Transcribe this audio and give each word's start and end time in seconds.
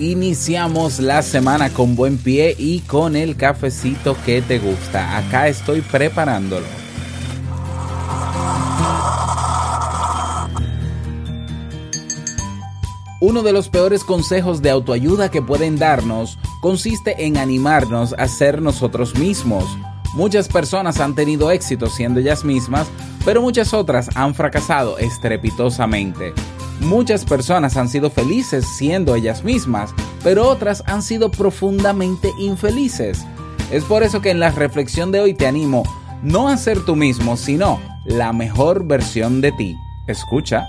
Iniciamos 0.00 0.98
la 0.98 1.20
semana 1.20 1.68
con 1.68 1.94
buen 1.94 2.16
pie 2.16 2.56
y 2.56 2.80
con 2.80 3.16
el 3.16 3.36
cafecito 3.36 4.16
que 4.24 4.40
te 4.40 4.58
gusta. 4.58 5.18
Acá 5.18 5.46
estoy 5.46 5.82
preparándolo. 5.82 6.64
Uno 13.20 13.42
de 13.42 13.52
los 13.52 13.68
peores 13.68 14.02
consejos 14.02 14.62
de 14.62 14.70
autoayuda 14.70 15.30
que 15.30 15.42
pueden 15.42 15.78
darnos 15.78 16.38
consiste 16.62 17.26
en 17.26 17.36
animarnos 17.36 18.14
a 18.14 18.26
ser 18.26 18.62
nosotros 18.62 19.18
mismos. 19.18 19.66
Muchas 20.14 20.48
personas 20.48 20.98
han 20.98 21.14
tenido 21.14 21.50
éxito 21.50 21.88
siendo 21.88 22.20
ellas 22.20 22.42
mismas, 22.42 22.88
pero 23.26 23.42
muchas 23.42 23.74
otras 23.74 24.08
han 24.16 24.34
fracasado 24.34 24.96
estrepitosamente. 24.96 26.32
Muchas 26.80 27.24
personas 27.24 27.76
han 27.76 27.88
sido 27.88 28.10
felices 28.10 28.66
siendo 28.76 29.14
ellas 29.14 29.44
mismas, 29.44 29.94
pero 30.22 30.48
otras 30.48 30.82
han 30.86 31.02
sido 31.02 31.30
profundamente 31.30 32.30
infelices. 32.38 33.24
Es 33.70 33.84
por 33.84 34.02
eso 34.02 34.20
que 34.20 34.30
en 34.30 34.40
la 34.40 34.50
reflexión 34.50 35.12
de 35.12 35.20
hoy 35.20 35.34
te 35.34 35.46
animo 35.46 35.84
no 36.22 36.48
a 36.48 36.56
ser 36.56 36.84
tú 36.84 36.96
mismo, 36.96 37.36
sino 37.36 37.80
la 38.04 38.32
mejor 38.32 38.84
versión 38.86 39.40
de 39.40 39.52
ti. 39.52 39.76
Escucha. 40.06 40.68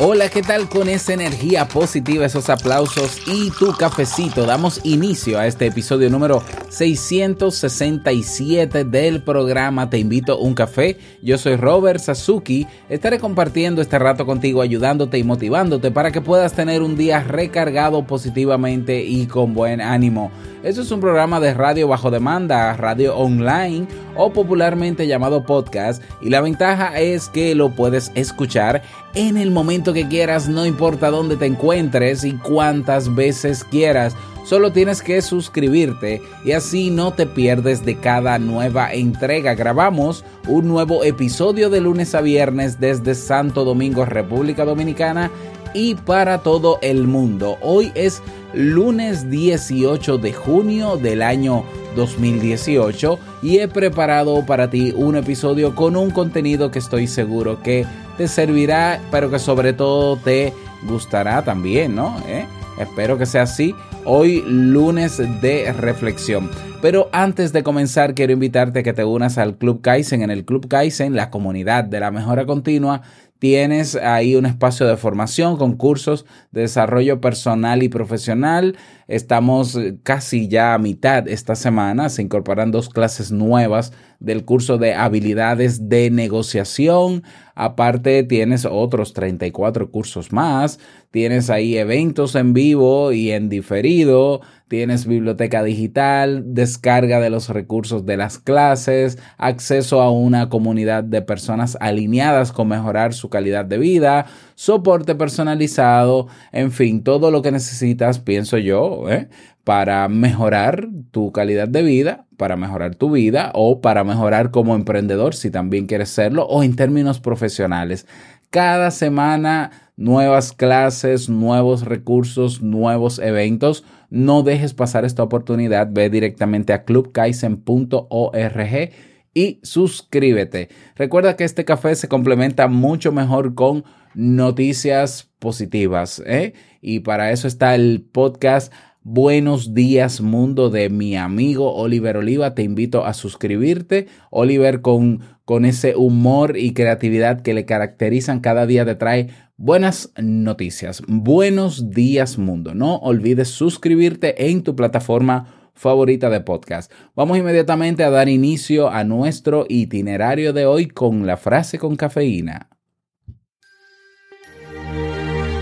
Hola, 0.00 0.28
¿qué 0.28 0.42
tal 0.42 0.68
con 0.68 0.88
esa 0.88 1.12
energía 1.12 1.66
positiva, 1.66 2.24
esos 2.24 2.50
aplausos 2.50 3.20
y 3.26 3.50
tu 3.50 3.72
cafecito? 3.72 4.46
Damos 4.46 4.80
inicio 4.84 5.40
a 5.40 5.48
este 5.48 5.66
episodio 5.66 6.08
número 6.08 6.40
667 6.68 8.84
del 8.84 9.24
programa 9.24 9.90
Te 9.90 9.98
invito 9.98 10.34
a 10.34 10.38
un 10.38 10.54
café. 10.54 10.98
Yo 11.20 11.36
soy 11.36 11.56
Robert 11.56 11.98
Sasuki. 11.98 12.68
Estaré 12.88 13.18
compartiendo 13.18 13.82
este 13.82 13.98
rato 13.98 14.24
contigo, 14.24 14.62
ayudándote 14.62 15.18
y 15.18 15.24
motivándote 15.24 15.90
para 15.90 16.12
que 16.12 16.20
puedas 16.20 16.52
tener 16.52 16.82
un 16.82 16.96
día 16.96 17.24
recargado 17.24 18.06
positivamente 18.06 19.02
y 19.02 19.26
con 19.26 19.52
buen 19.52 19.80
ánimo. 19.80 20.30
Eso 20.62 20.82
es 20.82 20.92
un 20.92 21.00
programa 21.00 21.40
de 21.40 21.54
radio 21.54 21.88
bajo 21.88 22.12
demanda, 22.12 22.72
radio 22.76 23.16
online 23.16 23.88
o 24.18 24.30
popularmente 24.30 25.06
llamado 25.06 25.44
podcast 25.44 26.02
y 26.20 26.28
la 26.28 26.42
ventaja 26.42 26.98
es 27.00 27.28
que 27.28 27.54
lo 27.54 27.70
puedes 27.70 28.12
escuchar 28.14 28.82
en 29.14 29.38
el 29.38 29.50
momento 29.50 29.94
que 29.94 30.06
quieras, 30.06 30.48
no 30.48 30.66
importa 30.66 31.08
dónde 31.10 31.36
te 31.36 31.46
encuentres 31.46 32.24
y 32.24 32.32
cuántas 32.32 33.14
veces 33.14 33.64
quieras. 33.64 34.14
Solo 34.44 34.72
tienes 34.72 35.02
que 35.02 35.20
suscribirte 35.20 36.22
y 36.42 36.52
así 36.52 36.90
no 36.90 37.12
te 37.12 37.26
pierdes 37.26 37.84
de 37.84 37.96
cada 37.96 38.38
nueva 38.38 38.94
entrega. 38.94 39.54
Grabamos 39.54 40.24
un 40.46 40.68
nuevo 40.68 41.04
episodio 41.04 41.68
de 41.68 41.82
lunes 41.82 42.14
a 42.14 42.22
viernes 42.22 42.80
desde 42.80 43.14
Santo 43.14 43.64
Domingo, 43.64 44.06
República 44.06 44.64
Dominicana 44.64 45.30
y 45.74 45.94
para 45.94 46.38
todo 46.38 46.78
el 46.82 47.06
mundo. 47.06 47.58
Hoy 47.60 47.92
es 47.94 48.22
lunes 48.52 49.30
18 49.30 50.18
de 50.18 50.32
junio 50.32 50.96
del 50.96 51.22
año 51.22 51.64
2018 51.96 53.18
y 53.42 53.58
he 53.58 53.68
preparado 53.68 54.44
para 54.46 54.70
ti 54.70 54.92
un 54.96 55.16
episodio 55.16 55.74
con 55.74 55.96
un 55.96 56.10
contenido 56.10 56.70
que 56.70 56.78
estoy 56.78 57.06
seguro 57.06 57.62
que 57.62 57.86
te 58.16 58.28
servirá, 58.28 59.00
pero 59.10 59.30
que 59.30 59.38
sobre 59.38 59.72
todo 59.72 60.16
te 60.16 60.52
gustará 60.88 61.44
también, 61.44 61.94
¿no? 61.94 62.16
¿Eh? 62.26 62.46
Espero 62.78 63.18
que 63.18 63.26
sea 63.26 63.42
así. 63.42 63.74
Hoy 64.04 64.42
lunes 64.46 65.18
de 65.40 65.72
reflexión. 65.72 66.50
Pero 66.80 67.08
antes 67.12 67.52
de 67.52 67.64
comenzar 67.64 68.14
quiero 68.14 68.32
invitarte 68.32 68.80
a 68.80 68.82
que 68.84 68.92
te 68.92 69.04
unas 69.04 69.36
al 69.36 69.56
Club 69.56 69.82
Kaizen. 69.82 70.22
En 70.22 70.30
el 70.30 70.44
Club 70.44 70.68
Kaizen, 70.68 71.16
la 71.16 71.30
comunidad 71.30 71.84
de 71.84 71.98
la 71.98 72.12
mejora 72.12 72.46
continua, 72.46 73.02
Tienes 73.38 73.94
ahí 73.94 74.34
un 74.34 74.46
espacio 74.46 74.86
de 74.86 74.96
formación 74.96 75.56
con 75.58 75.76
cursos 75.76 76.26
de 76.50 76.62
desarrollo 76.62 77.20
personal 77.20 77.84
y 77.84 77.88
profesional. 77.88 78.76
Estamos 79.06 79.76
eh, 79.76 79.96
casi 80.02 80.48
ya 80.48 80.74
a 80.74 80.78
mitad 80.78 81.28
esta 81.28 81.54
semana. 81.54 82.08
Se 82.08 82.22
incorporan 82.22 82.72
dos 82.72 82.88
clases 82.88 83.30
nuevas 83.30 83.92
del 84.18 84.44
curso 84.44 84.76
de 84.76 84.94
habilidades 84.94 85.88
de 85.88 86.10
negociación. 86.10 87.22
Aparte 87.54 88.24
tienes 88.24 88.64
otros 88.64 89.12
34 89.12 89.92
cursos 89.92 90.32
más. 90.32 90.80
Tienes 91.12 91.48
ahí 91.48 91.76
eventos 91.76 92.34
en 92.34 92.52
vivo 92.52 93.12
y 93.12 93.30
en 93.30 93.48
diferido 93.48 94.40
tienes 94.68 95.06
biblioteca 95.06 95.62
digital, 95.62 96.42
descarga 96.54 97.20
de 97.20 97.30
los 97.30 97.48
recursos 97.48 98.06
de 98.06 98.16
las 98.16 98.38
clases, 98.38 99.18
acceso 99.38 100.00
a 100.00 100.10
una 100.10 100.48
comunidad 100.48 101.02
de 101.04 101.22
personas 101.22 101.76
alineadas 101.80 102.52
con 102.52 102.68
mejorar 102.68 103.14
su 103.14 103.30
calidad 103.30 103.64
de 103.64 103.78
vida, 103.78 104.26
soporte 104.54 105.14
personalizado, 105.14 106.28
en 106.52 106.70
fin, 106.70 107.02
todo 107.02 107.30
lo 107.30 107.42
que 107.42 107.52
necesitas, 107.52 108.18
pienso 108.18 108.58
yo, 108.58 109.08
¿eh? 109.08 109.28
para 109.64 110.08
mejorar 110.08 110.88
tu 111.10 111.32
calidad 111.32 111.68
de 111.68 111.82
vida, 111.82 112.26
para 112.36 112.56
mejorar 112.56 112.94
tu 112.94 113.10
vida 113.10 113.50
o 113.54 113.80
para 113.80 114.04
mejorar 114.04 114.50
como 114.50 114.74
emprendedor 114.74 115.34
si 115.34 115.50
también 115.50 115.86
quieres 115.86 116.08
serlo 116.08 116.46
o 116.46 116.62
en 116.62 116.76
términos 116.76 117.20
profesionales. 117.20 118.06
Cada 118.50 118.90
semana 118.90 119.70
nuevas 119.98 120.52
clases, 120.52 121.28
nuevos 121.28 121.82
recursos, 121.82 122.62
nuevos 122.62 123.18
eventos. 123.18 123.84
No 124.10 124.42
dejes 124.42 124.74
pasar 124.74 125.04
esta 125.04 125.22
oportunidad. 125.22 125.88
Ve 125.90 126.10
directamente 126.10 126.72
a 126.72 126.84
clubkaisen.org 126.84 128.90
y 129.34 129.60
suscríbete. 129.62 130.68
Recuerda 130.96 131.36
que 131.36 131.44
este 131.44 131.64
café 131.64 131.94
se 131.94 132.08
complementa 132.08 132.68
mucho 132.68 133.12
mejor 133.12 133.54
con 133.54 133.84
noticias 134.14 135.30
positivas. 135.38 136.22
¿eh? 136.26 136.54
Y 136.80 137.00
para 137.00 137.32
eso 137.32 137.46
está 137.46 137.74
el 137.74 138.06
podcast 138.10 138.72
Buenos 139.10 139.72
días 139.72 140.20
mundo 140.20 140.68
de 140.68 140.90
mi 140.90 141.16
amigo 141.16 141.74
Oliver 141.74 142.18
Oliva. 142.18 142.54
Te 142.54 142.62
invito 142.62 143.06
a 143.06 143.14
suscribirte. 143.14 144.06
Oliver 144.28 144.82
con, 144.82 145.22
con 145.48 145.64
ese 145.64 145.96
humor 145.96 146.58
y 146.58 146.74
creatividad 146.74 147.40
que 147.40 147.54
le 147.54 147.64
caracterizan 147.64 148.40
cada 148.40 148.66
día 148.66 148.84
te 148.84 148.96
trae 148.96 149.30
buenas 149.56 150.12
noticias. 150.20 151.02
Buenos 151.08 151.88
días 151.88 152.36
mundo. 152.36 152.74
No 152.74 152.96
olvides 152.96 153.48
suscribirte 153.48 154.50
en 154.50 154.62
tu 154.62 154.76
plataforma 154.76 155.70
favorita 155.72 156.28
de 156.28 156.42
podcast. 156.42 156.92
Vamos 157.16 157.38
inmediatamente 157.38 158.04
a 158.04 158.10
dar 158.10 158.28
inicio 158.28 158.90
a 158.90 159.04
nuestro 159.04 159.64
itinerario 159.70 160.52
de 160.52 160.66
hoy 160.66 160.86
con 160.86 161.26
la 161.26 161.38
frase 161.38 161.78
con 161.78 161.96
cafeína. 161.96 162.68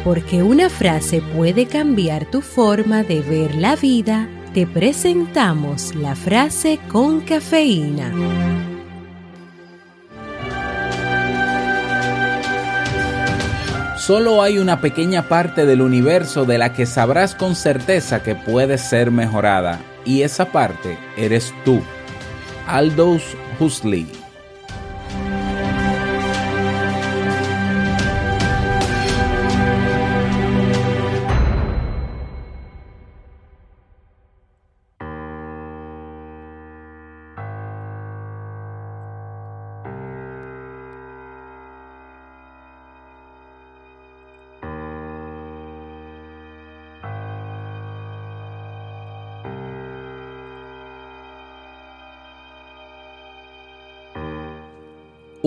Porque 0.02 0.42
una 0.42 0.68
frase 0.68 1.22
puede 1.36 1.66
cambiar 1.66 2.28
tu 2.28 2.40
forma 2.40 3.04
de 3.04 3.20
ver 3.20 3.54
la 3.54 3.76
vida, 3.76 4.28
te 4.52 4.66
presentamos 4.66 5.94
la 5.94 6.16
frase 6.16 6.80
con 6.88 7.20
cafeína. 7.20 8.65
Solo 14.06 14.40
hay 14.40 14.60
una 14.60 14.80
pequeña 14.80 15.28
parte 15.28 15.66
del 15.66 15.82
universo 15.82 16.44
de 16.44 16.58
la 16.58 16.72
que 16.72 16.86
sabrás 16.86 17.34
con 17.34 17.56
certeza 17.56 18.22
que 18.22 18.36
puede 18.36 18.78
ser 18.78 19.10
mejorada, 19.10 19.80
y 20.04 20.22
esa 20.22 20.52
parte 20.52 20.96
eres 21.16 21.52
tú. 21.64 21.82
Aldous 22.68 23.24
Huxley 23.58 24.06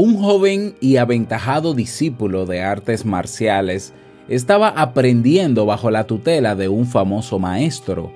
Un 0.01 0.15
joven 0.15 0.75
y 0.79 0.95
aventajado 0.95 1.73
discípulo 1.73 2.45
de 2.45 2.61
artes 2.61 3.03
marciales 3.03 3.93
estaba 4.29 4.69
aprendiendo 4.69 5.65
bajo 5.65 5.91
la 5.91 6.05
tutela 6.05 6.55
de 6.55 6.69
un 6.69 6.85
famoso 6.85 7.37
maestro. 7.37 8.09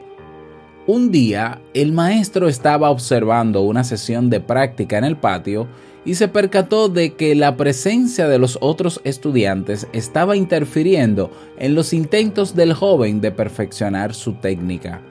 Un 0.87 1.11
día, 1.11 1.59
el 1.73 1.91
maestro 1.91 2.47
estaba 2.47 2.89
observando 2.89 3.63
una 3.63 3.83
sesión 3.83 4.29
de 4.29 4.39
práctica 4.39 4.97
en 4.97 5.03
el 5.03 5.17
patio 5.17 5.67
y 6.05 6.15
se 6.15 6.29
percató 6.29 6.87
de 6.87 7.15
que 7.15 7.35
la 7.35 7.57
presencia 7.57 8.29
de 8.29 8.39
los 8.39 8.57
otros 8.61 9.01
estudiantes 9.03 9.85
estaba 9.91 10.37
interfiriendo 10.37 11.31
en 11.59 11.75
los 11.75 11.91
intentos 11.91 12.55
del 12.55 12.71
joven 12.71 13.19
de 13.19 13.33
perfeccionar 13.33 14.13
su 14.13 14.35
técnica. 14.35 15.01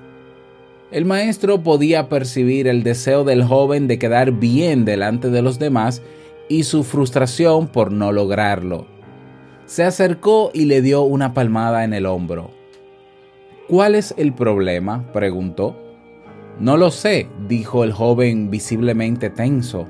El 0.90 1.04
maestro 1.04 1.62
podía 1.62 2.08
percibir 2.08 2.66
el 2.66 2.82
deseo 2.82 3.24
del 3.24 3.44
joven 3.44 3.88
de 3.88 3.98
quedar 3.98 4.32
bien 4.32 4.86
delante 4.86 5.28
de 5.28 5.42
los 5.42 5.58
demás 5.58 6.00
y 6.52 6.64
su 6.64 6.84
frustración 6.84 7.66
por 7.66 7.92
no 7.92 8.12
lograrlo. 8.12 8.86
Se 9.64 9.84
acercó 9.84 10.50
y 10.52 10.66
le 10.66 10.82
dio 10.82 11.02
una 11.02 11.32
palmada 11.32 11.82
en 11.82 11.94
el 11.94 12.04
hombro. 12.04 12.50
¿Cuál 13.68 13.94
es 13.94 14.12
el 14.18 14.34
problema? 14.34 15.10
preguntó. 15.14 15.74
No 16.60 16.76
lo 16.76 16.90
sé, 16.90 17.26
dijo 17.48 17.84
el 17.84 17.92
joven 17.92 18.50
visiblemente 18.50 19.30
tenso. 19.30 19.86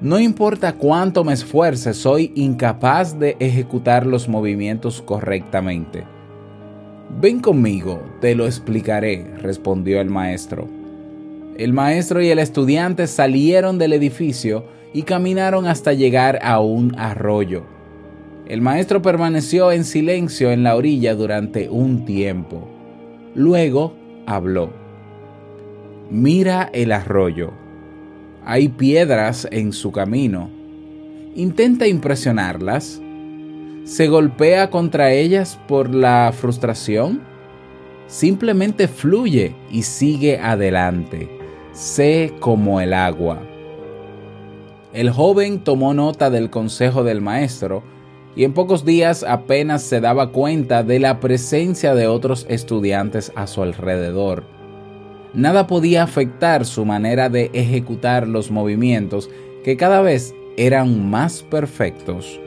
No 0.00 0.20
importa 0.20 0.74
cuánto 0.74 1.24
me 1.24 1.32
esfuerce, 1.32 1.92
soy 1.92 2.30
incapaz 2.36 3.18
de 3.18 3.36
ejecutar 3.40 4.06
los 4.06 4.28
movimientos 4.28 5.02
correctamente. 5.02 6.04
Ven 7.20 7.40
conmigo, 7.40 8.00
te 8.20 8.36
lo 8.36 8.46
explicaré, 8.46 9.24
respondió 9.38 10.00
el 10.00 10.08
maestro. 10.08 10.68
El 11.56 11.72
maestro 11.72 12.22
y 12.22 12.28
el 12.28 12.38
estudiante 12.38 13.08
salieron 13.08 13.78
del 13.78 13.94
edificio 13.94 14.76
y 14.96 15.02
caminaron 15.02 15.66
hasta 15.66 15.92
llegar 15.92 16.38
a 16.40 16.58
un 16.60 16.98
arroyo. 16.98 17.64
El 18.46 18.62
maestro 18.62 19.02
permaneció 19.02 19.70
en 19.70 19.84
silencio 19.84 20.50
en 20.52 20.62
la 20.62 20.74
orilla 20.74 21.14
durante 21.14 21.68
un 21.68 22.06
tiempo. 22.06 22.66
Luego 23.34 23.92
habló. 24.24 24.70
Mira 26.08 26.70
el 26.72 26.92
arroyo. 26.92 27.52
Hay 28.42 28.68
piedras 28.68 29.46
en 29.50 29.74
su 29.74 29.92
camino. 29.92 30.48
Intenta 31.34 31.86
impresionarlas. 31.86 32.98
¿Se 33.84 34.08
golpea 34.08 34.70
contra 34.70 35.12
ellas 35.12 35.60
por 35.68 35.94
la 35.94 36.32
frustración? 36.34 37.20
Simplemente 38.06 38.88
fluye 38.88 39.54
y 39.70 39.82
sigue 39.82 40.38
adelante. 40.38 41.28
Sé 41.74 42.32
como 42.40 42.80
el 42.80 42.94
agua. 42.94 43.42
El 44.96 45.10
joven 45.10 45.58
tomó 45.58 45.92
nota 45.92 46.30
del 46.30 46.48
consejo 46.48 47.04
del 47.04 47.20
maestro 47.20 47.82
y 48.34 48.44
en 48.44 48.54
pocos 48.54 48.86
días 48.86 49.24
apenas 49.24 49.82
se 49.82 50.00
daba 50.00 50.32
cuenta 50.32 50.82
de 50.82 50.98
la 50.98 51.20
presencia 51.20 51.94
de 51.94 52.06
otros 52.06 52.46
estudiantes 52.48 53.30
a 53.36 53.46
su 53.46 53.60
alrededor. 53.62 54.44
Nada 55.34 55.66
podía 55.66 56.02
afectar 56.02 56.64
su 56.64 56.86
manera 56.86 57.28
de 57.28 57.50
ejecutar 57.52 58.26
los 58.26 58.50
movimientos 58.50 59.28
que 59.64 59.76
cada 59.76 60.00
vez 60.00 60.34
eran 60.56 61.10
más 61.10 61.42
perfectos. 61.42 62.40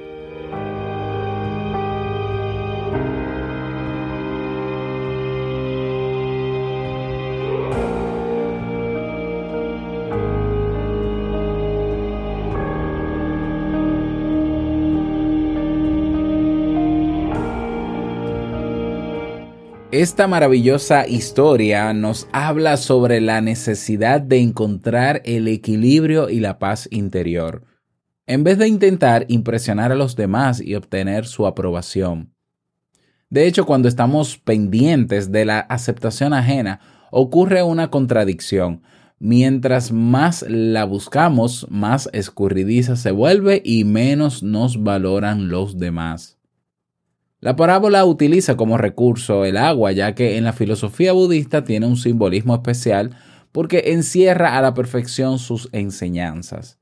Esta 20.00 20.28
maravillosa 20.28 21.06
historia 21.06 21.92
nos 21.92 22.30
habla 22.32 22.78
sobre 22.78 23.20
la 23.20 23.42
necesidad 23.42 24.22
de 24.22 24.40
encontrar 24.40 25.22
el 25.26 25.50
equilibrio 25.50 26.30
y 26.30 26.40
la 26.40 26.58
paz 26.58 26.88
interior, 26.90 27.66
en 28.26 28.46
vez 28.46 28.58
de 28.58 28.70
intentar 28.70 29.26
impresionar 29.28 29.92
a 29.92 29.96
los 29.96 30.16
demás 30.16 30.62
y 30.62 30.76
obtener 30.76 31.26
su 31.26 31.46
aprobación. 31.46 32.34
De 33.30 33.46
hecho, 33.46 33.66
cuando 33.66 33.90
estamos 33.90 34.38
pendientes 34.38 35.34
de 35.34 35.44
la 35.44 35.60
aceptación 35.60 36.32
ajena, 36.32 36.80
ocurre 37.12 37.62
una 37.62 37.92
contradicción. 37.92 38.84
Mientras 39.20 39.92
más 39.92 40.46
la 40.48 40.86
buscamos, 40.86 41.68
más 41.70 42.08
escurridiza 42.14 42.96
se 42.96 43.12
vuelve 43.12 43.62
y 43.66 43.84
menos 43.84 44.44
nos 44.44 44.82
valoran 44.82 45.50
los 45.50 45.78
demás. 45.78 46.39
La 47.42 47.56
parábola 47.56 48.04
utiliza 48.04 48.58
como 48.58 48.78
recurso 48.78 49.46
el 49.46 49.56
agua, 49.56 49.94
ya 49.94 50.14
que 50.14 50.38
en 50.38 50.44
la 50.44 50.52
filosofía 50.52 51.14
budista 51.14 51.64
tiene 51.64 51.86
un 51.86 51.96
simbolismo 51.96 52.54
especial 52.56 53.16
porque 53.52 53.94
encierra 53.94 54.58
a 54.58 54.62
la 54.62 54.74
perfección 54.74 55.40
sus 55.40 55.70
enseñanzas. 55.72 56.80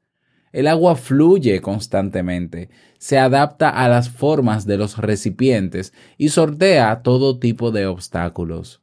El 0.51 0.67
agua 0.67 0.95
fluye 0.95 1.61
constantemente, 1.61 2.69
se 2.97 3.19
adapta 3.19 3.69
a 3.69 3.87
las 3.87 4.09
formas 4.09 4.65
de 4.65 4.77
los 4.77 4.97
recipientes 4.97 5.93
y 6.17 6.29
sortea 6.29 7.01
todo 7.03 7.37
tipo 7.37 7.71
de 7.71 7.85
obstáculos. 7.85 8.81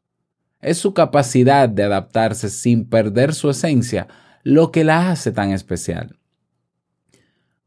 Es 0.61 0.79
su 0.79 0.95
capacidad 0.95 1.69
de 1.69 1.83
adaptarse 1.83 2.51
sin 2.51 2.89
perder 2.89 3.35
su 3.35 3.51
esencia 3.51 4.07
lo 4.45 4.71
que 4.71 4.85
la 4.85 5.11
hace 5.11 5.33
tan 5.33 5.51
especial. 5.51 6.19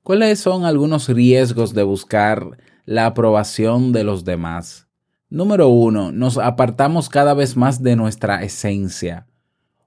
¿Cuáles 0.04 0.40
son 0.40 0.64
algunos 0.64 1.10
riesgos 1.10 1.74
de 1.74 1.84
buscar 1.84 2.58
la 2.88 3.06
aprobación 3.06 3.92
de 3.92 4.06
los 4.06 4.24
demás. 4.24 4.88
Número 5.30 5.68
uno, 5.68 6.14
nos 6.14 6.38
apartamos 6.38 7.10
cada 7.10 7.34
vez 7.34 7.58
más 7.58 7.84
de 7.84 7.98
nuestra 7.98 8.42
esencia. 8.44 9.28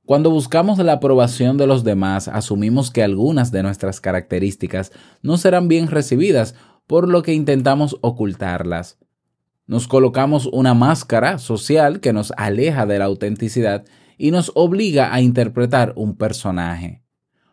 Cuando 0.04 0.30
buscamos 0.30 0.78
la 0.80 0.92
aprobación 0.92 1.56
de 1.56 1.66
los 1.66 1.82
demás, 1.82 2.28
asumimos 2.28 2.90
que 2.90 3.02
algunas 3.02 3.50
de 3.52 3.62
nuestras 3.62 4.02
características 4.02 4.92
no 5.22 5.38
serán 5.38 5.66
bien 5.66 5.86
recibidas, 5.88 6.54
por 6.86 7.08
lo 7.08 7.22
que 7.22 7.32
intentamos 7.32 7.96
ocultarlas. 8.02 8.98
Nos 9.66 9.88
colocamos 9.88 10.44
una 10.52 10.74
máscara 10.74 11.38
social 11.38 12.00
que 12.00 12.12
nos 12.12 12.34
aleja 12.36 12.84
de 12.84 12.98
la 12.98 13.06
autenticidad 13.06 13.86
y 14.18 14.30
nos 14.30 14.52
obliga 14.54 15.14
a 15.14 15.22
interpretar 15.22 15.94
un 15.96 16.16
personaje. 16.16 16.99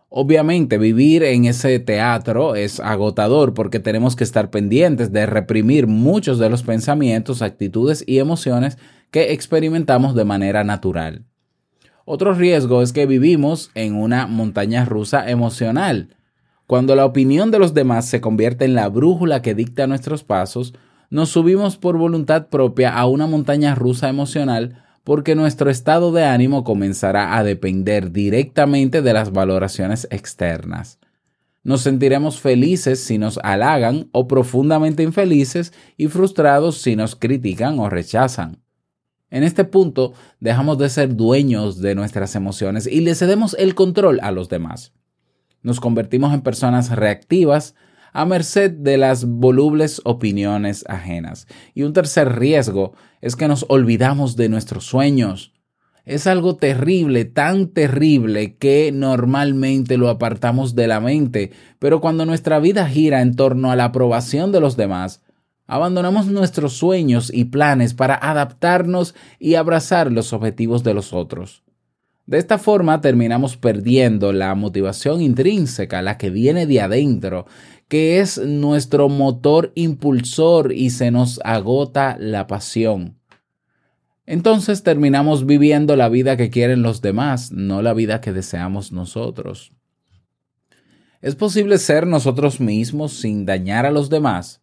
Obviamente 0.10 0.78
vivir 0.78 1.24
en 1.24 1.46
ese 1.46 1.80
teatro 1.80 2.56
es 2.56 2.80
agotador 2.80 3.54
porque 3.54 3.80
tenemos 3.80 4.16
que 4.16 4.24
estar 4.24 4.50
pendientes 4.50 5.12
de 5.12 5.26
reprimir 5.26 5.86
muchos 5.86 6.40
de 6.40 6.50
los 6.50 6.64
pensamientos, 6.64 7.42
actitudes 7.42 8.06
y 8.08 8.20
emociones 8.20 8.78
que 9.12 9.34
experimentamos 9.34 10.16
de 10.16 10.24
manera 10.24 10.64
natural. 10.64 11.26
Otro 12.06 12.34
riesgo 12.34 12.82
es 12.82 12.94
que 12.94 13.06
vivimos 13.06 13.70
en 13.76 13.96
una 13.96 14.28
montaña 14.28 14.86
rusa 14.86 15.30
emocional. 15.30 16.16
Cuando 16.66 16.96
la 16.96 17.06
opinión 17.06 17.52
de 17.52 17.60
los 17.60 17.74
demás 17.74 18.06
se 18.08 18.22
convierte 18.22 18.64
en 18.64 18.76
la 18.76 18.88
brújula 18.88 19.42
que 19.42 19.56
dicta 19.56 19.88
nuestros 19.88 20.24
pasos, 20.24 20.74
nos 21.10 21.30
subimos 21.30 21.76
por 21.76 21.98
voluntad 21.98 22.48
propia 22.48 22.94
a 22.94 23.06
una 23.08 23.28
montaña 23.28 23.76
rusa 23.76 24.08
emocional 24.08 24.84
porque 25.08 25.36
nuestro 25.36 25.70
estado 25.70 26.12
de 26.12 26.26
ánimo 26.26 26.66
comenzará 26.66 27.38
a 27.38 27.44
depender 27.46 28.12
directamente 28.12 29.02
de 29.02 29.14
las 29.14 29.32
valoraciones 29.32 30.06
externas. 30.12 31.00
Nos 31.64 31.80
sentiremos 31.80 32.42
felices 32.42 33.06
si 33.06 33.18
nos 33.18 33.40
halagan 33.42 34.10
o 34.12 34.28
profundamente 34.28 35.04
infelices 35.04 35.72
y 35.96 36.08
frustrados 36.08 36.82
si 36.82 36.98
nos 36.98 37.16
critican 37.16 37.80
o 37.80 37.90
rechazan. 37.90 38.62
En 39.30 39.44
este 39.44 39.64
punto 39.64 40.12
dejamos 40.42 40.78
de 40.78 40.90
ser 40.90 41.16
dueños 41.16 41.80
de 41.80 41.96
nuestras 41.96 42.36
emociones 42.36 42.86
y 42.86 43.00
le 43.00 43.16
cedemos 43.16 43.56
el 43.58 43.76
control 43.76 44.20
a 44.22 44.32
los 44.32 44.50
demás. 44.50 44.92
Nos 45.62 45.80
convertimos 45.80 46.34
en 46.34 46.42
personas 46.42 46.94
reactivas, 46.94 47.76
a 48.14 48.26
merced 48.26 48.72
de 48.72 48.98
las 48.98 49.26
volubles 49.26 50.02
opiniones 50.04 50.84
ajenas. 50.88 51.48
Y 51.74 51.84
un 51.84 51.94
tercer 51.94 52.38
riesgo 52.40 52.94
es 53.22 53.36
que 53.36 53.48
nos 53.48 53.66
olvidamos 53.70 54.36
de 54.36 54.50
nuestros 54.50 54.86
sueños. 54.86 55.54
Es 56.06 56.26
algo 56.26 56.56
terrible, 56.56 57.26
tan 57.26 57.68
terrible 57.68 58.56
que 58.56 58.92
normalmente 58.94 59.98
lo 59.98 60.10
apartamos 60.10 60.74
de 60.74 60.88
la 60.88 61.02
mente, 61.02 61.52
pero 61.80 62.00
cuando 62.00 62.26
nuestra 62.26 62.60
vida 62.60 62.88
gira 62.88 63.22
en 63.22 63.36
torno 63.36 63.72
a 63.72 63.76
la 63.76 63.86
aprobación 63.86 64.54
de 64.54 64.62
los 64.62 64.78
demás, 64.78 65.22
abandonamos 65.66 66.28
nuestros 66.28 66.74
sueños 66.74 67.30
y 67.34 67.46
planes 67.46 67.94
para 67.94 68.16
adaptarnos 68.16 69.16
y 69.38 69.56
abrazar 69.56 70.12
los 70.12 70.32
objetivos 70.32 70.84
de 70.84 70.94
los 70.94 71.12
otros. 71.12 71.64
De 72.26 72.38
esta 72.38 72.58
forma 72.58 73.00
terminamos 73.00 73.56
perdiendo 73.56 74.34
la 74.34 74.54
motivación 74.54 75.22
intrínseca, 75.22 76.02
la 76.02 76.18
que 76.18 76.30
viene 76.30 76.66
de 76.66 76.82
adentro, 76.82 77.46
que 77.88 78.20
es 78.20 78.38
nuestro 78.38 79.10
motor 79.10 79.72
impulsor 79.76 80.74
y 80.74 80.90
se 80.90 81.12
nos 81.12 81.40
agota 81.44 82.18
la 82.20 82.48
pasión. 82.48 83.18
Entonces 84.26 84.84
terminamos 84.84 85.46
viviendo 85.46 85.96
la 85.96 86.10
vida 86.10 86.36
que 86.36 86.50
quieren 86.50 86.82
los 86.82 87.02
demás, 87.02 87.52
no 87.52 87.82
la 87.82 87.94
vida 87.94 88.20
que 88.20 88.34
deseamos 88.34 88.92
nosotros. 88.92 89.72
¿Es 91.22 91.36
posible 91.36 91.78
ser 91.78 92.06
nosotros 92.06 92.60
mismos 92.60 93.14
sin 93.14 93.46
dañar 93.46 93.86
a 93.86 93.92
los 93.92 94.10
demás? 94.10 94.62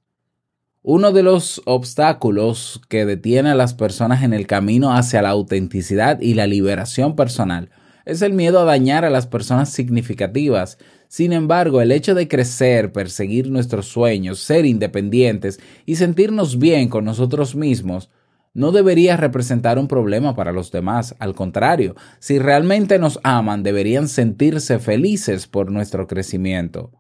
Uno 0.83 1.13
de 1.13 1.23
los 1.23 1.63
obstáculos 1.65 2.83
que 2.91 3.07
detiene 3.07 3.51
a 3.51 3.55
las 3.55 3.73
personas 3.73 4.23
en 4.23 4.35
el 4.35 4.47
camino 4.47 4.93
hacia 4.93 5.23
la 5.23 5.31
autenticidad 5.31 6.21
y 6.21 6.35
la 6.35 6.47
liberación 6.47 7.17
personal 7.17 7.71
es 8.05 8.21
el 8.23 8.35
miedo 8.35 8.61
a 8.61 8.65
dañar 8.65 9.05
a 9.05 9.11
las 9.11 9.27
personas 9.27 9.71
significativas. 9.71 10.79
Sin 11.09 11.33
embargo, 11.33 11.81
el 11.81 11.93
hecho 11.93 12.15
de 12.15 12.29
crecer, 12.29 12.93
perseguir 12.93 13.51
nuestros 13.51 13.87
sueños, 13.87 14.41
ser 14.41 14.67
independientes 14.67 15.61
y 15.87 15.97
sentirnos 15.97 16.59
bien 16.59 16.89
con 16.89 17.05
nosotros 17.05 17.55
mismos 17.55 18.11
no 18.55 18.71
debería 18.71 19.17
representar 19.17 19.79
un 19.79 19.89
problema 19.89 20.37
para 20.37 20.53
los 20.53 20.71
demás. 20.71 21.15
Al 21.19 21.35
contrario, 21.35 21.97
si 22.21 22.39
realmente 22.39 22.99
nos 22.99 23.19
aman, 23.25 23.63
deberían 23.63 24.09
sentirse 24.09 24.79
felices 24.79 25.49
por 25.49 25.71
nuestro 25.71 26.07
crecimiento. 26.07 26.93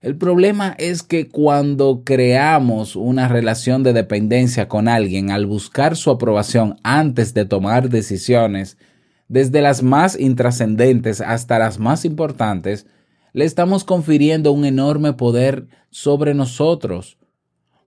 El 0.00 0.16
problema 0.16 0.76
es 0.78 1.02
que 1.02 1.28
cuando 1.28 2.02
creamos 2.04 2.94
una 2.94 3.26
relación 3.26 3.82
de 3.82 3.92
dependencia 3.92 4.68
con 4.68 4.86
alguien 4.86 5.32
al 5.32 5.46
buscar 5.46 5.96
su 5.96 6.10
aprobación 6.10 6.76
antes 6.84 7.34
de 7.34 7.46
tomar 7.46 7.88
decisiones, 7.88 8.76
desde 9.26 9.60
las 9.60 9.82
más 9.82 10.18
intrascendentes 10.18 11.20
hasta 11.20 11.58
las 11.58 11.80
más 11.80 12.04
importantes, 12.04 12.86
le 13.38 13.44
estamos 13.44 13.84
confiriendo 13.84 14.50
un 14.50 14.64
enorme 14.64 15.12
poder 15.12 15.68
sobre 15.90 16.34
nosotros. 16.34 17.18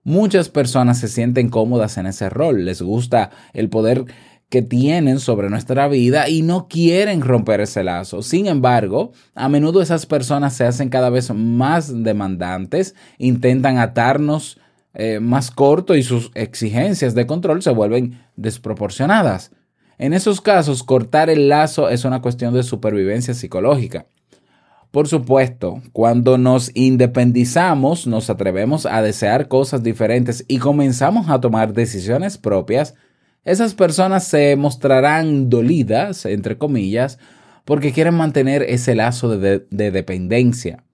Muchas 0.02 0.48
personas 0.48 0.98
se 0.98 1.08
sienten 1.08 1.50
cómodas 1.50 1.98
en 1.98 2.06
ese 2.06 2.30
rol, 2.30 2.64
les 2.64 2.80
gusta 2.80 3.28
el 3.52 3.68
poder 3.68 4.06
que 4.48 4.62
tienen 4.62 5.20
sobre 5.20 5.50
nuestra 5.50 5.88
vida 5.88 6.26
y 6.30 6.40
no 6.40 6.68
quieren 6.68 7.20
romper 7.20 7.60
ese 7.60 7.84
lazo. 7.84 8.22
Sin 8.22 8.46
embargo, 8.46 9.12
a 9.34 9.50
menudo 9.50 9.82
esas 9.82 10.06
personas 10.06 10.54
se 10.54 10.64
hacen 10.64 10.88
cada 10.88 11.10
vez 11.10 11.30
más 11.34 12.02
demandantes, 12.02 12.94
intentan 13.18 13.76
atarnos 13.76 14.58
eh, 14.94 15.20
más 15.20 15.50
corto 15.50 15.96
y 15.96 16.02
sus 16.02 16.30
exigencias 16.32 17.14
de 17.14 17.26
control 17.26 17.60
se 17.60 17.72
vuelven 17.72 18.22
desproporcionadas. 18.36 19.50
En 19.98 20.14
esos 20.14 20.40
casos, 20.40 20.82
cortar 20.82 21.28
el 21.28 21.50
lazo 21.50 21.90
es 21.90 22.06
una 22.06 22.22
cuestión 22.22 22.54
de 22.54 22.62
supervivencia 22.62 23.34
psicológica. 23.34 24.06
Por 24.92 25.08
supuesto, 25.08 25.80
cuando 25.94 26.36
nos 26.36 26.70
independizamos, 26.74 28.06
nos 28.06 28.28
atrevemos 28.28 28.84
a 28.84 29.00
desear 29.00 29.48
cosas 29.48 29.82
diferentes 29.82 30.44
y 30.48 30.58
comenzamos 30.58 31.30
a 31.30 31.40
tomar 31.40 31.72
decisiones 31.72 32.36
propias, 32.36 32.94
esas 33.42 33.72
personas 33.72 34.24
se 34.24 34.54
mostrarán 34.54 35.48
dolidas, 35.48 36.26
entre 36.26 36.58
comillas, 36.58 37.18
porque 37.64 37.92
quieren 37.92 38.14
mantener 38.14 38.64
ese 38.64 38.94
lazo 38.94 39.38
de, 39.38 39.60
dependencia. 39.70 40.84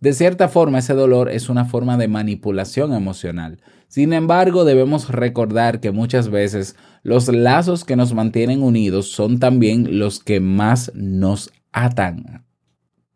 De 0.00 0.12
cierta 0.12 0.48
forma, 0.48 0.80
ese 0.80 0.94
dolor 0.94 1.30
es 1.30 1.48
una 1.48 1.66
forma 1.66 1.96
de 1.96 2.08
manipulación 2.08 2.94
emocional. 2.94 3.60
Sin 3.86 4.12
embargo, 4.12 4.64
debemos 4.64 5.08
recordar 5.08 5.78
que 5.78 5.92
muchas 5.92 6.30
veces 6.30 6.74
los 7.04 7.28
lazos 7.28 7.84
que 7.84 7.94
nos 7.94 8.12
mantienen 8.12 8.64
unidos 8.64 9.12
son 9.12 9.38
también 9.38 10.00
los 10.00 10.18
que 10.18 10.40
más 10.40 10.90
nos 10.96 11.52
atan. 11.70 12.45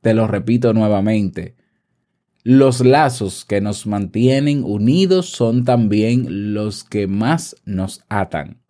Te 0.00 0.14
lo 0.14 0.26
repito 0.26 0.72
nuevamente. 0.72 1.56
Los 2.42 2.80
lazos 2.80 3.44
que 3.44 3.60
nos 3.60 3.86
mantienen 3.86 4.64
unidos 4.64 5.28
son 5.28 5.64
también 5.64 6.54
los 6.54 6.84
que 6.84 7.06
más 7.06 7.54
nos 7.66 8.02
atan. 8.08 8.60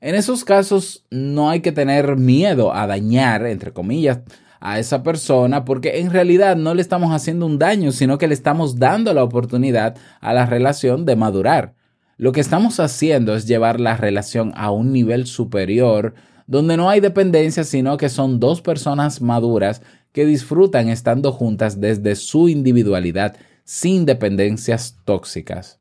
En 0.00 0.14
esos 0.14 0.44
casos 0.44 1.04
no 1.10 1.48
hay 1.48 1.60
que 1.60 1.72
tener 1.72 2.16
miedo 2.16 2.74
a 2.74 2.86
dañar, 2.86 3.46
entre 3.46 3.72
comillas, 3.72 4.20
a 4.60 4.80
esa 4.80 5.02
persona 5.04 5.64
porque 5.64 6.00
en 6.00 6.10
realidad 6.10 6.56
no 6.56 6.74
le 6.74 6.82
estamos 6.82 7.12
haciendo 7.12 7.46
un 7.46 7.58
daño, 7.58 7.92
sino 7.92 8.18
que 8.18 8.26
le 8.26 8.34
estamos 8.34 8.78
dando 8.78 9.14
la 9.14 9.22
oportunidad 9.22 9.96
a 10.20 10.32
la 10.34 10.44
relación 10.44 11.04
de 11.04 11.14
madurar. 11.14 11.74
Lo 12.16 12.32
que 12.32 12.40
estamos 12.40 12.80
haciendo 12.80 13.36
es 13.36 13.46
llevar 13.46 13.78
la 13.78 13.96
relación 13.96 14.52
a 14.56 14.70
un 14.70 14.92
nivel 14.92 15.26
superior 15.26 16.14
donde 16.46 16.76
no 16.76 16.88
hay 16.88 17.00
dependencia, 17.00 17.64
sino 17.64 17.96
que 17.96 18.08
son 18.08 18.38
dos 18.38 18.62
personas 18.62 19.20
maduras 19.20 19.82
que 20.12 20.24
disfrutan 20.24 20.88
estando 20.88 21.32
juntas 21.32 21.80
desde 21.80 22.16
su 22.16 22.48
individualidad 22.48 23.36
sin 23.64 24.06
dependencias 24.06 24.98
tóxicas. 25.04 25.80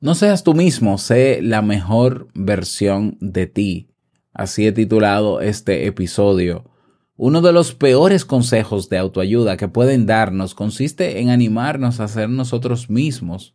No 0.00 0.14
seas 0.14 0.44
tú 0.44 0.54
mismo, 0.54 0.98
sé 0.98 1.40
la 1.42 1.62
mejor 1.62 2.28
versión 2.34 3.16
de 3.20 3.46
ti. 3.46 3.88
Así 4.32 4.66
he 4.66 4.72
titulado 4.72 5.40
este 5.40 5.86
episodio. 5.86 6.70
Uno 7.16 7.40
de 7.40 7.52
los 7.52 7.74
peores 7.74 8.24
consejos 8.24 8.88
de 8.88 8.98
autoayuda 8.98 9.56
que 9.56 9.68
pueden 9.68 10.04
darnos 10.04 10.54
consiste 10.54 11.20
en 11.20 11.30
animarnos 11.30 12.00
a 12.00 12.08
ser 12.08 12.28
nosotros 12.28 12.90
mismos. 12.90 13.54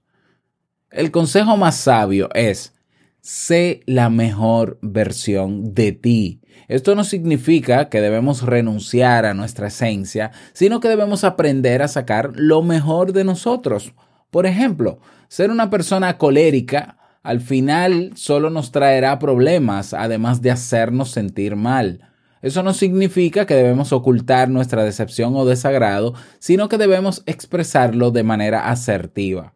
El 0.90 1.12
consejo 1.12 1.58
más 1.58 1.76
sabio 1.76 2.30
es, 2.34 2.74
sé 3.22 3.82
la 3.86 4.10
mejor 4.10 4.80
versión 4.82 5.74
de 5.74 5.92
ti. 5.92 6.39
Esto 6.68 6.96
no 6.96 7.04
significa 7.04 7.90
que 7.90 8.02
debemos 8.02 8.44
renunciar 8.44 9.26
a 9.26 9.34
nuestra 9.34 9.68
esencia, 9.68 10.32
sino 10.54 10.80
que 10.80 10.90
debemos 10.90 11.24
aprender 11.24 11.82
a 11.82 11.88
sacar 11.88 12.32
lo 12.36 12.62
mejor 12.62 13.14
de 13.14 13.24
nosotros. 13.24 13.94
Por 14.32 14.46
ejemplo, 14.46 15.00
ser 15.28 15.52
una 15.52 15.70
persona 15.70 16.18
colérica 16.18 16.98
al 17.24 17.42
final 17.42 18.12
solo 18.16 18.50
nos 18.50 18.72
traerá 18.72 19.20
problemas, 19.20 19.94
además 19.94 20.42
de 20.42 20.52
hacernos 20.52 21.12
sentir 21.12 21.56
mal. 21.56 22.10
Eso 22.42 22.64
no 22.64 22.74
significa 22.74 23.46
que 23.46 23.56
debemos 23.56 23.92
ocultar 23.92 24.50
nuestra 24.50 24.84
decepción 24.84 25.36
o 25.36 25.46
desagrado, 25.46 26.14
sino 26.40 26.70
que 26.70 26.78
debemos 26.78 27.22
expresarlo 27.26 28.12
de 28.12 28.24
manera 28.24 28.70
asertiva. 28.70 29.54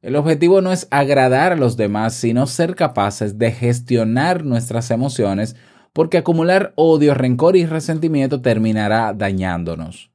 El 0.00 0.16
objetivo 0.16 0.60
no 0.62 0.72
es 0.72 0.86
agradar 0.90 1.52
a 1.52 1.56
los 1.56 1.76
demás, 1.76 2.14
sino 2.14 2.46
ser 2.46 2.74
capaces 2.74 3.36
de 3.38 3.52
gestionar 3.52 4.44
nuestras 4.44 4.90
emociones, 4.90 5.56
porque 5.92 6.18
acumular 6.18 6.72
odio, 6.76 7.14
rencor 7.14 7.56
y 7.56 7.66
resentimiento 7.66 8.40
terminará 8.40 9.12
dañándonos. 9.12 10.10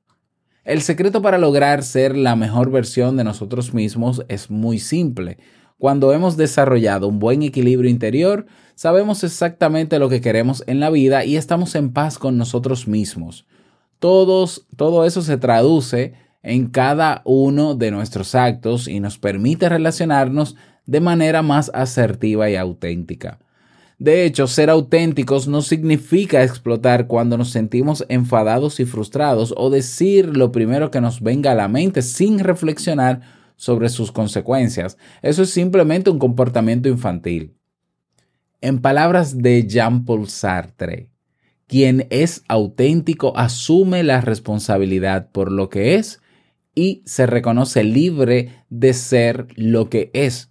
El 0.63 0.81
secreto 0.81 1.21
para 1.21 1.37
lograr 1.37 1.83
ser 1.83 2.17
la 2.17 2.35
mejor 2.35 2.71
versión 2.71 3.17
de 3.17 3.23
nosotros 3.23 3.73
mismos 3.73 4.25
es 4.29 4.49
muy 4.49 4.79
simple. 4.79 5.37
Cuando 5.77 6.13
hemos 6.13 6.37
desarrollado 6.37 7.07
un 7.07 7.19
buen 7.19 7.43
equilibrio 7.43 7.89
interior, 7.89 8.47
sabemos 8.73 9.23
exactamente 9.23 9.99
lo 9.99 10.09
que 10.09 10.21
queremos 10.21 10.63
en 10.65 10.79
la 10.79 10.89
vida 10.89 11.25
y 11.25 11.37
estamos 11.37 11.75
en 11.75 11.93
paz 11.93 12.17
con 12.17 12.37
nosotros 12.37 12.87
mismos. 12.87 13.45
Todos, 13.99 14.65
todo 14.75 15.05
eso 15.05 15.21
se 15.21 15.37
traduce 15.37 16.13
en 16.41 16.67
cada 16.67 17.21
uno 17.25 17.75
de 17.75 17.91
nuestros 17.91 18.35
actos 18.35 18.87
y 18.87 18.99
nos 18.99 19.17
permite 19.17 19.67
relacionarnos 19.67 20.55
de 20.85 21.01
manera 21.01 21.41
más 21.41 21.69
asertiva 21.73 22.49
y 22.49 22.55
auténtica. 22.55 23.39
De 23.97 24.25
hecho, 24.25 24.47
ser 24.47 24.69
auténticos 24.69 25.47
no 25.47 25.61
significa 25.61 26.43
explotar 26.43 27.07
cuando 27.07 27.37
nos 27.37 27.51
sentimos 27.51 28.05
enfadados 28.09 28.79
y 28.79 28.85
frustrados 28.85 29.53
o 29.55 29.69
decir 29.69 30.35
lo 30.35 30.51
primero 30.51 30.91
que 30.91 30.99
nos 30.99 31.21
venga 31.21 31.51
a 31.51 31.55
la 31.55 31.69
mente 31.69 32.01
sin 32.01 32.39
reflexionar 32.39 33.21
sobre 33.55 33.87
sus 33.87 34.11
consecuencias. 34.11 34.97
Eso 35.21 35.43
es 35.43 35.49
simplemente 35.49 36.09
un 36.09 36.19
comportamiento 36.19 36.89
infantil. 36.89 37.55
En 38.59 38.81
palabras 38.81 39.37
de 39.37 39.65
Jean-Paul 39.65 40.27
Sartre, 40.27 41.09
quien 41.67 42.05
es 42.09 42.43
auténtico 42.47 43.37
asume 43.37 44.03
la 44.03 44.19
responsabilidad 44.19 45.31
por 45.31 45.51
lo 45.51 45.69
que 45.69 45.95
es 45.95 46.21
y 46.73 47.01
se 47.05 47.25
reconoce 47.25 47.85
libre 47.85 48.65
de 48.69 48.93
ser 48.93 49.47
lo 49.55 49.89
que 49.89 50.11
es 50.13 50.49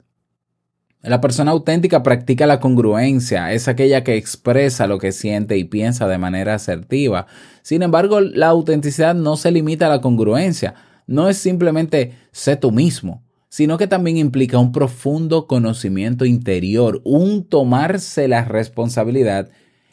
la 1.05 1.21
persona 1.21 1.51
auténtica 1.51 2.03
practica 2.03 2.47
la 2.47 2.61
congruencia, 2.61 3.53
es 3.53 3.69
aquella 3.69 4.03
que 4.05 4.17
expresa 4.17 4.87
lo 4.87 4.99
que 4.99 5.13
siente 5.13 5.59
y 5.59 5.65
piensa 5.65 6.09
de 6.09 6.17
manera 6.17 6.55
asertiva. 6.55 7.27
Sin 7.63 7.83
embargo, 7.83 8.21
la 8.21 8.49
autenticidad 8.49 9.15
no 9.15 9.37
se 9.37 9.51
limita 9.51 9.87
a 9.87 9.91
la 9.91 10.01
congruencia, 10.01 10.75
no 11.07 11.29
es 11.29 11.37
simplemente 11.37 12.15
sé 12.33 12.57
tú 12.57 12.73
mismo, 12.73 13.23
sino 13.51 13.77
que 13.77 13.87
también 13.87 14.17
implica 14.17 14.59
un 14.59 14.73
profundo 14.73 15.47
conocimiento 15.47 16.25
interior, 16.25 17.03
un 17.05 17.45
tomarse 17.45 18.27
la 18.27 18.45
responsabilidad 18.45 19.51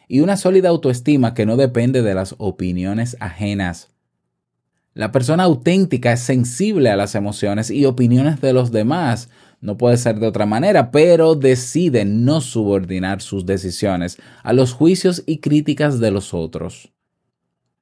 y 0.08 0.22
una 0.22 0.38
sólida 0.38 0.70
autoestima 0.70 1.34
que 1.34 1.46
no 1.46 1.58
depende 1.58 2.01
de 2.01 2.15
las 2.15 2.36
opiniones 2.38 3.18
ajenas. 3.20 3.89
La 4.94 5.12
persona 5.12 5.44
auténtica 5.44 6.12
es 6.12 6.22
sensible 6.22 6.89
a 6.89 6.98
las 6.98 7.15
emociones 7.15 7.70
y 7.70 7.86
opiniones 7.86 8.41
de 8.41 8.51
los 8.51 8.72
demás, 8.72 9.30
no 9.62 9.77
puede 9.77 9.98
ser 9.98 10.20
de 10.20 10.27
otra 10.27 10.46
manera, 10.46 10.91
pero 10.91 11.36
decide 11.36 12.03
no 12.03 12.41
subordinar 12.41 13.22
sus 13.22 13.46
decisiones 13.46 14.18
a 14.44 14.53
los 14.53 14.74
juicios 14.74 15.24
y 15.27 15.38
críticas 15.38 16.00
de 16.00 16.12
los 16.12 16.34
otros. 16.34 16.91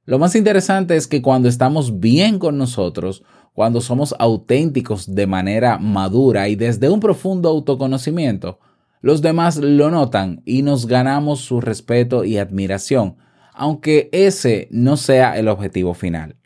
Lo 0.06 0.20
más 0.20 0.36
interesante 0.36 0.96
es 0.96 1.08
que 1.08 1.22
cuando 1.22 1.48
estamos 1.48 2.00
bien 2.00 2.38
con 2.38 2.58
nosotros, 2.58 3.24
cuando 3.54 3.80
somos 3.80 4.14
auténticos 4.20 5.14
de 5.16 5.28
manera 5.28 5.78
madura 5.78 6.50
y 6.50 6.56
desde 6.56 6.90
un 6.90 7.00
profundo 7.00 7.48
autoconocimiento, 7.50 8.60
los 9.02 9.22
demás 9.22 9.58
lo 9.58 9.90
notan 9.90 10.42
y 10.46 10.62
nos 10.62 10.86
ganamos 10.86 11.40
su 11.42 11.62
respeto 11.62 12.26
y 12.26 12.38
admiración, 12.38 13.16
aunque 13.54 14.10
ese 14.12 14.68
no 14.72 14.98
sea 14.98 15.38
el 15.38 15.48
objetivo 15.48 15.94
final. 15.94 16.39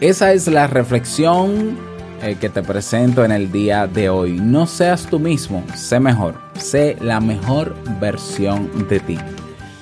Esa 0.00 0.32
es 0.32 0.46
la 0.46 0.66
reflexión 0.66 1.76
eh, 2.22 2.36
que 2.40 2.48
te 2.48 2.62
presento 2.62 3.22
en 3.22 3.32
el 3.32 3.52
día 3.52 3.86
de 3.86 4.08
hoy. 4.08 4.40
No 4.40 4.66
seas 4.66 5.04
tú 5.04 5.20
mismo, 5.20 5.62
sé 5.74 6.00
mejor, 6.00 6.36
sé 6.58 6.96
la 7.02 7.20
mejor 7.20 7.74
versión 8.00 8.88
de 8.88 8.98
ti. 9.00 9.18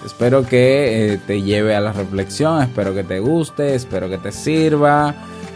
Espero 0.05 0.45
que 0.45 1.13
eh, 1.13 1.21
te 1.25 1.43
lleve 1.43 1.77
a 1.77 1.81
la 1.81 1.93
reflexión, 1.93 2.61
espero 2.63 2.97
que 2.97 3.05
te 3.05 3.21
guste, 3.21 3.77
espero 3.77 4.11
que 4.11 4.19
te 4.19 4.33
sirva. 4.33 5.15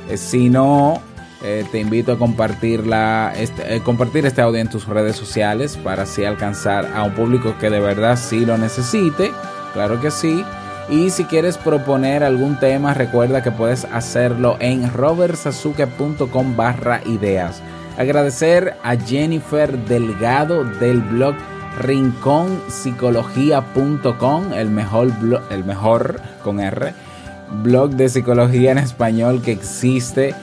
Eh, 0.08 0.16
si 0.16 0.48
no, 0.48 1.02
te 1.40 1.80
invito 1.80 2.12
a 2.12 3.32
este, 3.36 3.80
compartir 3.80 4.26
este 4.26 4.42
audio 4.42 4.60
en 4.60 4.70
tus 4.70 4.86
redes 4.86 5.16
sociales 5.16 5.76
para 5.76 6.04
así 6.04 6.24
alcanzar 6.24 6.88
a 6.94 7.02
un 7.02 7.14
público 7.14 7.56
que 7.58 7.68
de 7.68 7.80
verdad 7.80 8.16
sí 8.16 8.46
lo 8.46 8.56
necesite. 8.56 9.32
Claro 9.72 10.00
que 10.00 10.12
sí. 10.12 10.44
Y 10.88 11.10
si 11.10 11.24
quieres 11.24 11.58
proponer 11.58 12.24
algún 12.24 12.58
tema, 12.58 12.94
recuerda 12.94 13.42
que 13.42 13.50
puedes 13.50 13.84
hacerlo 13.86 14.56
en 14.60 14.90
robertsazuke.com 14.92 16.56
barra 16.56 17.00
ideas. 17.06 17.62
Agradecer 17.96 18.76
a 18.82 18.96
Jennifer 18.96 19.78
Delgado 19.86 20.64
del 20.64 21.00
blog 21.00 21.34
rinconpsicología.com, 21.78 24.52
el 24.52 24.68
mejor, 24.70 25.18
blog, 25.18 25.42
el 25.50 25.64
mejor 25.64 26.20
con 26.42 26.60
R, 26.60 26.92
blog 27.62 27.90
de 27.90 28.08
psicología 28.08 28.72
en 28.72 28.78
español 28.78 29.42
que 29.42 29.52
existe. 29.52 30.34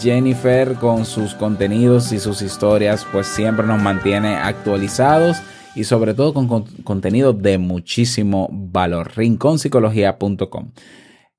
Jennifer 0.00 0.74
con 0.74 1.04
sus 1.04 1.34
contenidos 1.34 2.10
y 2.10 2.18
sus 2.18 2.42
historias 2.42 3.06
pues 3.12 3.28
siempre 3.28 3.64
nos 3.66 3.80
mantiene 3.80 4.34
actualizados 4.34 5.36
y 5.76 5.84
sobre 5.84 6.14
todo 6.14 6.34
con, 6.34 6.64
contenido 6.82 7.32
de 7.32 7.58
muchísimo 7.58 8.48
valor. 8.50 9.12
rinconpsicología.com. 9.16 10.72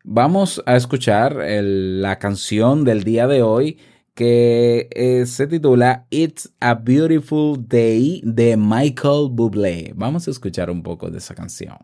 Vamos 0.04 0.64
a 0.66 0.78
escuchar 0.78 1.36
la 1.36 2.18
canción 2.20 2.86
del 2.86 3.04
día 3.04 3.28
de 3.28 3.42
hoy 3.42 3.78
que 4.14 4.88
eh, 4.92 5.26
se 5.26 5.48
titula 5.48 6.08
It's 6.10 6.52
a 6.60 6.76
Beautiful 6.76 7.68
Day 7.68 8.22
de 8.24 8.56
Michael 8.56 9.28
Bublé. 9.32 9.92
Vamos 9.96 10.28
a 10.28 10.32
escuchar 10.32 10.70
un 10.70 10.82
poco 10.82 11.10
de 11.10 11.18
esa 11.18 11.36
canción. 11.36 11.78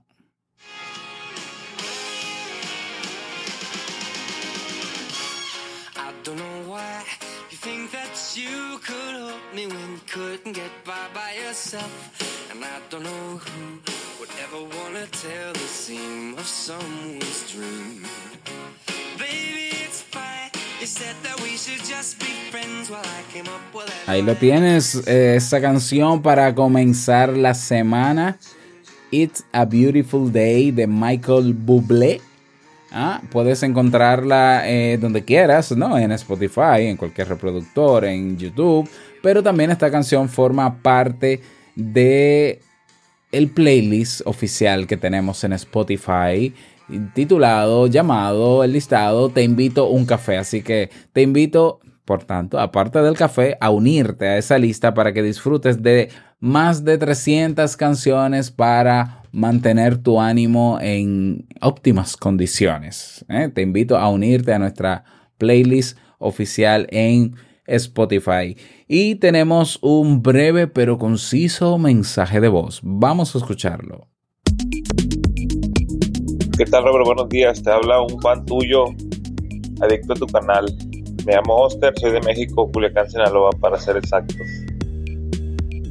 don't 6.23 6.37
know 6.37 6.53
who 13.37 13.79
would 14.19 14.29
ever 14.41 14.57
wanna 14.75 15.05
tell 15.11 15.53
the 15.53 15.59
seam 15.59 16.33
of 16.39 16.47
someone's 16.47 17.51
dream. 17.51 18.01
Baby, 19.19 19.69
it's 19.85 20.01
fine. 20.01 20.49
You 20.81 20.87
said 20.87 21.15
that 21.21 21.39
we 21.43 21.57
should 21.57 21.83
just 21.85 22.19
be 22.19 22.31
friends 22.49 22.89
while 22.89 23.05
I 23.05 23.21
came 23.31 23.45
up 23.47 23.61
with 23.71 23.85
that. 23.85 24.07
Ahí 24.07 24.23
lo 24.23 24.33
tienes, 24.35 24.95
eh, 25.07 25.35
esa 25.35 25.61
canción 25.61 26.23
para 26.23 26.55
comenzar 26.55 27.37
la 27.37 27.53
semana. 27.53 28.39
It's 29.11 29.43
a 29.51 29.63
Beautiful 29.65 30.31
Day 30.31 30.71
de 30.71 30.87
Michael 30.87 31.53
Bublé. 31.53 32.19
Ah, 32.93 33.21
puedes 33.31 33.63
encontrarla 33.63 34.69
eh, 34.69 34.99
donde 34.99 35.25
quieras, 35.25 35.75
¿no? 35.75 35.97
En 35.97 36.11
Spotify, 36.11 36.81
en 36.81 36.95
cualquier 36.95 37.27
reproductor, 37.27 38.05
en 38.05 38.37
YouTube. 38.37 38.87
Pero 39.23 39.41
también 39.41 39.71
esta 39.71 39.89
canción 39.89 40.29
forma 40.29 40.81
parte 40.81 41.41
de 41.75 42.59
el 43.31 43.49
playlist 43.49 44.21
oficial 44.25 44.85
que 44.85 44.95
tenemos 44.95 45.43
en 45.43 45.53
Spotify 45.53 46.53
titulado, 47.13 47.87
llamado, 47.87 48.63
el 48.63 48.73
listado, 48.73 49.29
te 49.29 49.43
invito 49.43 49.87
un 49.87 50.05
café. 50.05 50.37
Así 50.37 50.61
que 50.61 50.89
te 51.13 51.21
invito, 51.21 51.79
por 52.05 52.23
tanto, 52.25 52.59
aparte 52.59 52.99
del 52.99 53.17
café, 53.17 53.57
a 53.59 53.69
unirte 53.69 54.27
a 54.27 54.37
esa 54.37 54.57
lista 54.57 54.93
para 54.93 55.13
que 55.13 55.23
disfrutes 55.23 55.81
de 55.81 56.09
más 56.39 56.83
de 56.83 56.97
300 56.97 57.75
canciones 57.77 58.51
para 58.51 59.22
mantener 59.33 59.97
tu 59.97 60.21
ánimo 60.21 60.77
en 60.79 61.47
óptimas 61.59 62.15
condiciones. 62.15 63.25
¿eh? 63.27 63.49
Te 63.53 63.61
invito 63.61 63.97
a 63.97 64.07
unirte 64.09 64.53
a 64.53 64.59
nuestra 64.59 65.03
playlist 65.37 65.97
oficial 66.19 66.87
en 66.91 67.35
Spotify. 67.65 68.55
Y 68.87 69.15
tenemos 69.15 69.79
un 69.81 70.21
breve 70.21 70.67
pero 70.67 70.97
conciso 70.97 71.77
mensaje 71.77 72.39
de 72.39 72.47
voz. 72.47 72.79
Vamos 72.83 73.35
a 73.35 73.39
escucharlo. 73.39 74.07
¿Qué 76.55 76.65
tal, 76.65 76.83
Robert? 76.83 77.05
Buenos 77.05 77.29
días. 77.29 77.63
Te 77.63 77.71
habla 77.71 78.01
un 78.01 78.21
fan 78.21 78.45
tuyo, 78.45 78.85
adicto 79.81 80.13
a 80.13 80.15
tu 80.15 80.27
canal. 80.27 80.65
Me 81.25 81.33
llamo 81.33 81.55
Oscar, 81.55 81.93
soy 81.99 82.11
de 82.11 82.21
México, 82.21 82.69
Culiacán, 82.71 83.09
Sinaloa, 83.09 83.49
para 83.59 83.79
ser 83.79 83.97
exactos. 83.97 84.37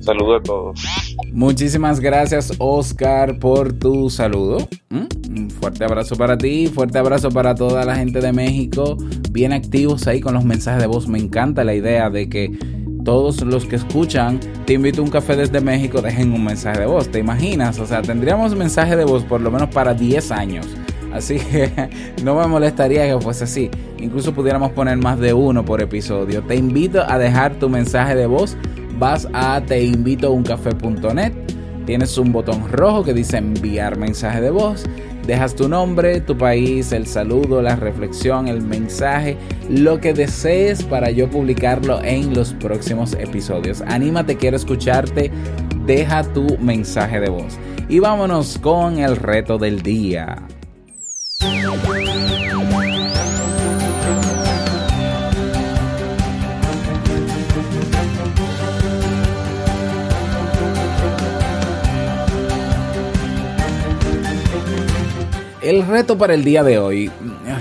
Saludo 0.01 0.37
a 0.37 0.43
todos. 0.43 1.02
Muchísimas 1.33 1.99
gracias, 1.99 2.53
Oscar, 2.59 3.39
por 3.39 3.73
tu 3.73 4.11
saludo. 4.11 4.69
¿Mm? 4.91 5.39
Un 5.39 5.51
fuerte 5.51 5.83
abrazo 5.83 6.15
para 6.15 6.37
ti, 6.37 6.67
fuerte 6.67 6.99
abrazo 6.99 7.31
para 7.31 7.55
toda 7.55 7.87
la 7.87 7.97
gente 7.97 8.21
de 8.21 8.33
México. 8.33 8.99
Bien 9.31 9.55
activos 9.55 10.07
ahí 10.07 10.21
con 10.21 10.35
los 10.35 10.45
mensajes 10.45 10.83
de 10.83 10.87
voz. 10.87 11.09
Me 11.09 11.19
encanta 11.19 11.65
la 11.65 11.75
idea 11.75 12.11
de 12.11 12.29
que 12.29 12.51
todos 13.03 13.41
los 13.41 13.65
que 13.65 13.77
escuchan, 13.77 14.41
te 14.67 14.75
invito 14.75 15.01
a 15.01 15.05
un 15.05 15.11
café 15.11 15.35
desde 15.35 15.63
México, 15.63 16.03
dejen 16.03 16.33
un 16.33 16.45
mensaje 16.45 16.81
de 16.81 16.87
voz. 16.87 17.09
¿Te 17.09 17.21
imaginas? 17.21 17.79
O 17.79 17.87
sea, 17.87 18.03
tendríamos 18.03 18.55
mensaje 18.55 18.95
de 18.95 19.05
voz 19.05 19.25
por 19.25 19.41
lo 19.41 19.51
menos 19.51 19.71
para 19.71 19.95
10 19.95 20.31
años. 20.33 20.67
Así 21.15 21.39
que 21.39 21.71
no 22.25 22.37
me 22.37 22.47
molestaría 22.47 23.07
que 23.07 23.19
fuese 23.19 23.45
así. 23.45 23.71
Incluso 23.99 24.35
pudiéramos 24.35 24.73
poner 24.73 24.99
más 24.99 25.19
de 25.19 25.33
uno 25.33 25.65
por 25.65 25.81
episodio. 25.81 26.43
Te 26.43 26.57
invito 26.57 27.03
a 27.03 27.19
dejar 27.19 27.55
tu 27.55 27.71
mensaje 27.71 28.15
de 28.15 28.27
voz 28.27 28.55
vas 29.03 29.27
a 29.33 29.61
teinvitouncafé.net, 29.61 31.33
tienes 31.87 32.17
un 32.19 32.31
botón 32.31 32.69
rojo 32.71 33.03
que 33.03 33.13
dice 33.13 33.39
enviar 33.39 33.99
mensaje 33.99 34.41
de 34.41 34.51
voz, 34.51 34.85
dejas 35.27 35.57
tu 35.57 35.69
nombre, 35.69 36.21
tu 36.21 36.39
país, 36.39 36.93
el 36.93 37.09
saludo, 37.09 37.61
la 37.63 37.75
reflexión, 37.75 38.47
el 38.47 38.63
mensaje, 38.63 39.37
lo 39.69 40.01
que 40.01 40.15
desees 40.15 40.85
para 40.85 41.11
yo 41.11 41.29
publicarlo 41.29 42.01
en 42.05 42.33
los 42.33 42.53
próximos 42.53 43.15
episodios. 43.15 43.83
Anímate, 43.89 44.37
quiero 44.37 44.57
escucharte, 44.57 45.33
deja 45.85 46.23
tu 46.23 46.57
mensaje 46.59 47.19
de 47.19 47.29
voz. 47.29 47.59
Y 47.89 47.99
vámonos 47.99 48.57
con 48.59 48.99
el 48.99 49.17
reto 49.17 49.59
del 49.59 49.83
día. 49.83 50.47
El 65.73 65.87
reto 65.87 66.19
para 66.19 66.35
el 66.35 66.45
día 66.45 66.63
de 66.63 66.79
hoy 66.79 67.11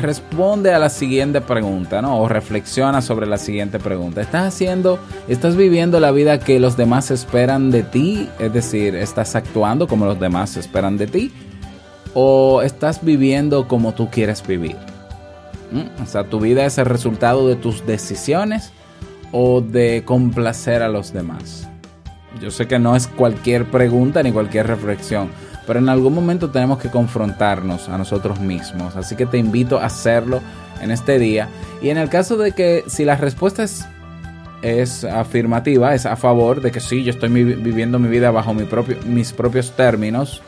responde 0.01 0.73
a 0.73 0.79
la 0.79 0.89
siguiente 0.89 1.39
pregunta, 1.39 2.01
¿no? 2.01 2.19
O 2.19 2.27
reflexiona 2.27 3.01
sobre 3.01 3.25
la 3.25 3.37
siguiente 3.37 3.79
pregunta. 3.79 4.19
¿Estás 4.19 4.53
haciendo, 4.53 4.99
estás 5.29 5.55
viviendo 5.55 5.97
la 6.01 6.11
vida 6.11 6.37
que 6.37 6.59
los 6.59 6.75
demás 6.75 7.09
esperan 7.09 7.71
de 7.71 7.83
ti? 7.83 8.27
Es 8.37 8.51
decir, 8.51 8.97
¿estás 8.97 9.37
actuando 9.37 9.87
como 9.87 10.05
los 10.05 10.19
demás 10.19 10.57
esperan 10.57 10.97
de 10.97 11.07
ti? 11.07 11.31
¿O 12.13 12.61
estás 12.61 13.01
viviendo 13.01 13.69
como 13.69 13.93
tú 13.93 14.09
quieres 14.09 14.45
vivir? 14.45 14.75
¿Mm? 15.71 16.03
O 16.03 16.05
sea, 16.05 16.25
¿tu 16.25 16.41
vida 16.41 16.65
es 16.65 16.77
el 16.79 16.87
resultado 16.87 17.47
de 17.47 17.55
tus 17.55 17.85
decisiones 17.85 18.73
o 19.31 19.61
de 19.61 20.03
complacer 20.03 20.83
a 20.83 20.89
los 20.89 21.13
demás? 21.13 21.69
Yo 22.41 22.51
sé 22.51 22.67
que 22.67 22.77
no 22.77 22.93
es 22.93 23.07
cualquier 23.07 23.71
pregunta 23.71 24.21
ni 24.21 24.33
cualquier 24.33 24.67
reflexión 24.67 25.29
pero 25.67 25.79
en 25.79 25.89
algún 25.89 26.13
momento 26.13 26.49
tenemos 26.49 26.79
que 26.79 26.89
confrontarnos 26.89 27.89
a 27.89 27.97
nosotros 27.97 28.39
mismos. 28.39 28.95
Así 28.95 29.15
que 29.15 29.25
te 29.25 29.37
invito 29.37 29.79
a 29.79 29.85
hacerlo 29.85 30.41
en 30.81 30.91
este 30.91 31.19
día. 31.19 31.49
Y 31.81 31.89
en 31.89 31.97
el 31.97 32.09
caso 32.09 32.37
de 32.37 32.51
que 32.53 32.83
si 32.87 33.05
la 33.05 33.15
respuesta 33.15 33.63
es, 33.63 35.03
afirmativa, 35.03 35.93
es 35.95 36.05
a 36.05 36.15
favor 36.15 36.61
de 36.61 36.71
que 36.71 36.79
sí, 36.79 37.03
yo 37.03 37.11
estoy 37.11 37.29
viviendo 37.29 37.99
mi 37.99 38.09
vida 38.09 38.31
bajo 38.31 38.53
mis 38.53 39.33
propios 39.33 39.71
términos, 39.71 40.41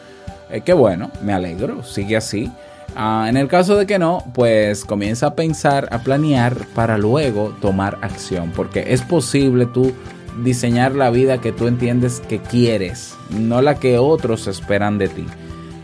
eh, 0.51 0.61
qué 0.61 0.73
bueno, 0.73 1.11
me 1.23 1.33
alegro, 1.33 1.83
sigue 1.83 2.15
así. 2.15 2.51
Ah, 2.95 3.25
en 3.27 3.37
el 3.37 3.47
caso 3.47 3.75
de 3.75 3.87
que 3.87 3.97
no, 3.97 4.23
pues 4.35 4.85
comienza 4.85 5.27
a 5.27 5.35
pensar, 5.35 5.87
a 5.91 5.99
planear 5.99 6.67
para 6.75 6.97
luego 6.99 7.55
tomar 7.59 7.97
acción, 8.01 8.51
porque 8.55 8.93
es 8.93 9.01
posible 9.01 9.65
tú 9.65 9.93
diseñar 10.41 10.95
la 10.95 11.09
vida 11.09 11.39
que 11.39 11.51
tú 11.51 11.67
entiendes 11.67 12.21
que 12.27 12.39
quieres, 12.39 13.15
no 13.29 13.61
la 13.61 13.75
que 13.79 13.97
otros 13.97 14.47
esperan 14.47 14.97
de 14.97 15.09
ti. 15.09 15.25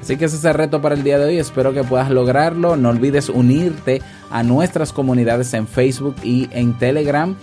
Así 0.01 0.17
que 0.17 0.25
ese 0.25 0.37
es 0.37 0.45
el 0.45 0.53
reto 0.53 0.81
para 0.81 0.95
el 0.95 1.03
día 1.03 1.19
de 1.19 1.25
hoy, 1.25 1.37
espero 1.37 1.73
que 1.73 1.83
puedas 1.83 2.09
lograrlo. 2.09 2.75
No 2.75 2.89
olvides 2.89 3.29
unirte 3.29 4.01
a 4.31 4.43
nuestras 4.43 4.93
comunidades 4.93 5.53
en 5.53 5.67
Facebook 5.67 6.15
y 6.23 6.49
en 6.51 6.77
Telegram. 6.77 7.35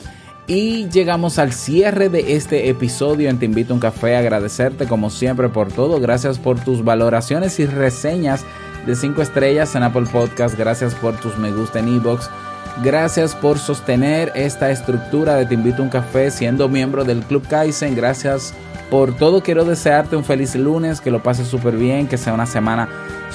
Y 0.49 0.89
llegamos 0.89 1.39
al 1.39 1.53
cierre 1.53 2.09
de 2.09 2.37
este 2.37 2.69
episodio 2.69 3.29
en 3.29 3.39
Te 3.39 3.47
Invito 3.47 3.73
a 3.73 3.75
un 3.75 3.81
Café. 3.81 4.17
Agradecerte 4.17 4.87
como 4.87 5.11
siempre 5.11 5.49
por 5.49 5.73
todo. 5.73 6.01
Gracias 6.01 6.39
por 6.39 6.59
tus 6.61 6.85
valoraciones 6.85 7.59
y 7.59 7.67
reseñas 7.67 8.45
de 8.87 8.95
5 8.95 9.23
estrellas 9.23 9.75
en 9.75 9.83
Apple 9.83 10.07
Podcast. 10.11 10.57
Gracias 10.57 10.95
por 10.95 11.17
tus 11.17 11.37
me 11.37 11.51
gusta 11.51 11.81
en 11.81 11.97
Ebox 11.97 12.31
Gracias 12.83 13.35
por 13.35 13.59
sostener 13.59 14.33
esta 14.35 14.71
estructura 14.71 15.35
de 15.37 15.47
Te 15.47 15.55
invito 15.55 15.81
a 15.81 15.85
un 15.85 15.91
café 15.91 16.31
siendo 16.31 16.69
miembro 16.69 17.05
del 17.05 17.21
Club 17.21 17.47
Kaizen. 17.49 17.97
Gracias 17.97 18.53
por 18.91 19.17
todo. 19.17 19.43
Quiero 19.43 19.65
desearte 19.65 20.15
un 20.15 20.25
feliz 20.25 20.55
lunes, 20.55 21.01
que 21.01 21.11
lo 21.11 21.23
pases 21.23 21.49
súper 21.49 21.77
bien, 21.77 22.07
que 22.07 22.19
sea 22.19 22.35
una 22.35 22.47
semana 22.47 22.89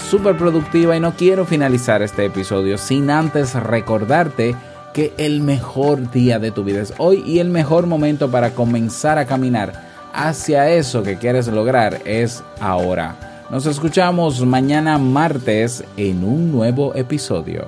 súper 0.09 0.37
productiva 0.37 0.95
y 0.95 0.99
no 0.99 1.13
quiero 1.13 1.45
finalizar 1.45 2.01
este 2.01 2.25
episodio 2.25 2.77
sin 2.77 3.09
antes 3.09 3.55
recordarte 3.55 4.55
que 4.93 5.13
el 5.17 5.41
mejor 5.41 6.11
día 6.11 6.37
de 6.37 6.51
tu 6.51 6.63
vida 6.63 6.81
es 6.81 6.93
hoy 6.97 7.23
y 7.25 7.39
el 7.39 7.49
mejor 7.49 7.87
momento 7.87 8.29
para 8.29 8.51
comenzar 8.51 9.17
a 9.17 9.25
caminar 9.25 9.73
hacia 10.13 10.69
eso 10.69 11.01
que 11.01 11.17
quieres 11.17 11.47
lograr 11.47 12.01
es 12.05 12.43
ahora. 12.59 13.47
Nos 13.49 13.65
escuchamos 13.65 14.45
mañana 14.45 14.97
martes 14.97 15.83
en 15.97 16.23
un 16.23 16.51
nuevo 16.51 16.93
episodio. 16.95 17.67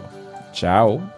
Chao. 0.54 1.13